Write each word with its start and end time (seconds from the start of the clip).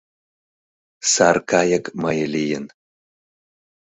—Сар 1.11 1.37
кайык 1.49 1.85
мые 2.01 2.25
лийын 2.33 2.65